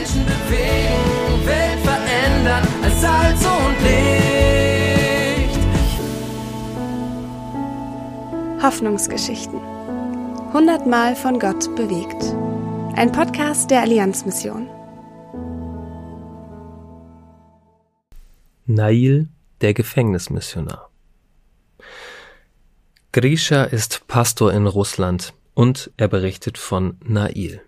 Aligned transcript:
Menschen 0.00 0.24
bewegen, 0.24 1.46
Welt 1.46 1.80
verändern 1.80 2.66
als 2.82 3.00
Salz 3.02 3.44
und 3.44 3.76
Licht. 3.82 5.60
Hoffnungsgeschichten. 8.62 9.60
Hundertmal 10.54 11.14
von 11.14 11.38
Gott 11.38 11.76
bewegt. 11.76 12.34
Ein 12.96 13.12
Podcast 13.12 13.70
der 13.70 13.82
Allianzmission. 13.82 14.70
Nail, 18.64 19.28
der 19.60 19.74
Gefängnismissionar. 19.74 20.88
Grisha 23.12 23.64
ist 23.64 24.06
Pastor 24.06 24.50
in 24.54 24.66
Russland 24.66 25.34
und 25.52 25.90
er 25.98 26.08
berichtet 26.08 26.56
von 26.56 26.96
Nail. 27.04 27.60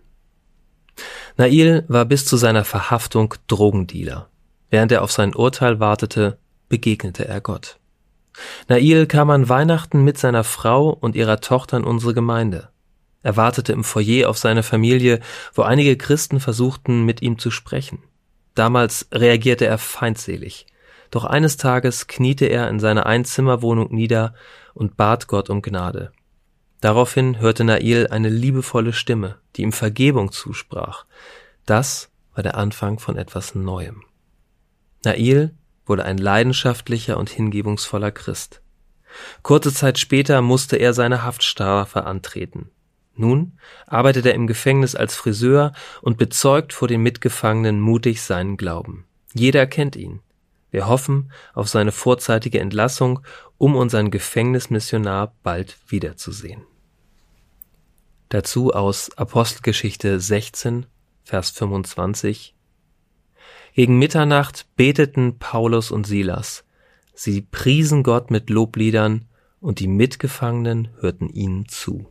Nail 1.43 1.85
war 1.89 2.05
bis 2.05 2.25
zu 2.25 2.37
seiner 2.37 2.65
Verhaftung 2.65 3.35
Drogendealer. 3.49 4.29
Während 4.71 4.93
er 4.93 5.03
auf 5.03 5.11
sein 5.11 5.35
Urteil 5.35 5.81
wartete, 5.81 6.39
begegnete 6.69 7.27
er 7.27 7.41
Gott. 7.41 7.81
Nail 8.69 9.07
kam 9.07 9.29
an 9.31 9.49
Weihnachten 9.49 10.05
mit 10.05 10.19
seiner 10.19 10.45
Frau 10.45 10.91
und 10.91 11.17
ihrer 11.17 11.41
Tochter 11.41 11.79
in 11.79 11.83
unsere 11.83 12.15
Gemeinde. 12.15 12.69
Er 13.25 13.37
wartete 13.37 13.73
im 13.73 13.83
Foyer 13.83 14.31
auf 14.31 14.39
seine 14.39 14.63
Familie, 14.63 15.19
wo 15.53 15.63
einige 15.63 15.97
Christen 15.97 16.39
versuchten, 16.39 17.05
mit 17.05 17.23
ihm 17.23 17.41
zu 17.41 17.51
sprechen. 17.51 18.05
Damals 18.55 19.09
reagierte 19.11 19.67
er 19.67 19.79
feindselig. 19.79 20.67
Doch 21.11 21.25
eines 21.25 21.57
Tages 21.57 22.07
kniete 22.07 22.47
er 22.47 22.69
in 22.69 22.79
seiner 22.79 23.07
Einzimmerwohnung 23.07 23.93
nieder 23.93 24.35
und 24.75 24.97
bat 24.97 25.27
Gott 25.27 25.51
um 25.51 25.61
Gnade. 25.61 26.13
Daraufhin 26.83 27.39
hörte 27.39 27.63
Nail 27.63 28.09
eine 28.09 28.29
liebevolle 28.29 28.93
Stimme, 28.93 29.39
die 29.55 29.63
ihm 29.63 29.71
Vergebung 29.73 30.33
zusprach. 30.33 31.07
Das 31.65 32.11
war 32.35 32.43
der 32.43 32.57
Anfang 32.57 32.99
von 32.99 33.17
etwas 33.17 33.55
Neuem. 33.55 34.03
Nail 35.05 35.55
wurde 35.87 36.05
ein 36.05 36.19
leidenschaftlicher 36.19 37.19
und 37.19 37.31
hingebungsvoller 37.31 38.11
Christ. 38.11 38.63
Kurze 39.45 39.73
Zeit 39.73 40.01
später 40.01 40.43
musste 40.43 40.77
er 40.77 40.93
seine 40.93 41.23
Haftstrafe 41.23 42.03
antreten. 42.03 42.71
Nun 43.15 43.53
arbeitet 43.87 44.27
er 44.27 44.35
im 44.35 44.49
Gefängnis 44.49 44.97
als 44.97 45.15
Friseur 45.15 45.75
und 46.01 46.19
bezeugt 46.19 46.73
vor 46.73 46.89
den 46.89 47.01
Mitgefangenen 47.01 47.79
mutig 47.79 48.23
seinen 48.23 48.57
Glauben. 48.57 49.05
Jeder 49.35 49.69
kennt 49.69 49.95
ihn. 49.95 50.19
Wir 50.73 50.89
hoffen 50.89 51.31
auf 51.55 51.69
seine 51.69 51.93
vorzeitige 51.93 52.59
Entlassung, 52.59 53.21
um 53.57 53.77
unseren 53.77 54.11
Gefängnismissionar 54.11 55.37
bald 55.45 55.77
wiederzusehen. 55.87 56.67
Dazu 58.33 58.73
aus 58.73 59.11
Apostelgeschichte 59.19 60.19
16, 60.19 60.87
Vers 61.23 61.51
25. 61.51 62.55
Gegen 63.75 63.99
Mitternacht 63.99 64.65
beteten 64.75 65.39
Paulus 65.39 65.91
und 65.91 66.07
Silas. 66.07 66.65
Sie 67.13 67.43
priesen 67.43 68.03
Gott 68.03 68.31
mit 68.31 68.49
Lobliedern 68.49 69.27
und 69.61 69.81
die 69.81 69.87
Mitgefangenen 69.87 70.89
hörten 71.01 71.29
ihnen 71.29 71.69
zu. 71.69 72.07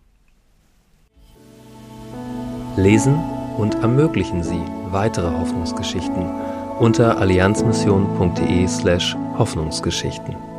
Lesen 2.78 3.16
und 3.58 3.74
ermöglichen 3.82 4.44
Sie 4.44 4.62
weitere 4.92 5.32
Hoffnungsgeschichten 5.32 6.30
unter 6.78 7.18
allianzmission.de 7.18 8.68
slash 8.68 9.16
Hoffnungsgeschichten. 9.40 10.51